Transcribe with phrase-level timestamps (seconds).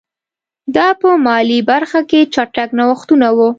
[0.75, 3.49] دا په مالي برخه کې چټک نوښتونه وو.